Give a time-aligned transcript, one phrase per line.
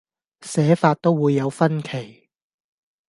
[0.41, 2.31] 寫法都會有分歧